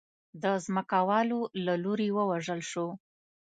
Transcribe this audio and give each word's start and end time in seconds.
د 0.43 0.43
ځمکوالو 0.65 1.39
له 1.65 1.73
لوري 1.83 2.09
ووژل 2.13 2.61
شو. 2.71 2.87